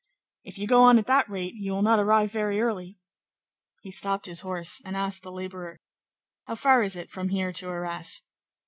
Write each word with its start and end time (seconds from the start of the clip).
"If 0.43 0.57
you 0.57 0.65
go 0.65 0.81
on 0.85 0.97
at 0.97 1.05
that 1.05 1.29
rate 1.29 1.53
you 1.53 1.73
will 1.73 1.83
not 1.83 1.99
arrive 1.99 2.31
very 2.31 2.59
early." 2.59 2.97
He 3.83 3.91
stopped 3.91 4.25
his 4.25 4.39
horse, 4.39 4.81
and 4.83 4.97
asked 4.97 5.21
the 5.21 5.31
laborer:— 5.31 5.77
"How 6.47 6.55
far 6.55 6.81
is 6.81 6.95
it 6.95 7.11
from 7.11 7.29
here 7.29 7.53
to 7.53 7.67
Arras?" 7.69 8.23